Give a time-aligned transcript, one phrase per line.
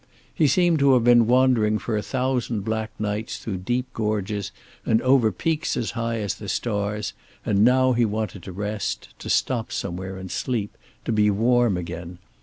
[0.33, 4.51] He seemed to have been wandering for a thousand black nights through deep gorges
[4.83, 7.13] and over peaks as high as the stars,
[7.45, 10.75] and now he wanted to rest, to stop somewhere and sleep,
[11.05, 12.17] to be warm again.